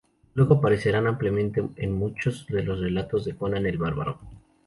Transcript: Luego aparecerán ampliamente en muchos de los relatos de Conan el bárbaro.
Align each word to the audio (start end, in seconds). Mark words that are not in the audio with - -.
Luego 0.33 0.55
aparecerán 0.55 1.05
ampliamente 1.05 1.61
en 1.75 1.93
muchos 1.93 2.47
de 2.47 2.63
los 2.63 2.79
relatos 2.79 3.23
de 3.23 3.35
Conan 3.35 3.67
el 3.67 3.77
bárbaro. 3.77 4.19